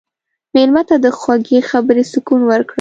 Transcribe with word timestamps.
مېلمه 0.55 0.83
ته 0.89 0.95
د 1.05 1.07
خوږې 1.19 1.59
خبرې 1.69 2.03
سکون 2.11 2.41
ورکړه. 2.45 2.69